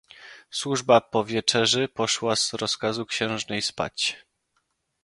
"Służba 0.51 1.01
po 1.01 1.25
wieczerzy 1.25 1.87
poszła 1.87 2.35
z 2.35 2.53
rozkazu 2.53 3.05
księżnej 3.05 3.61
spać." 3.61 4.25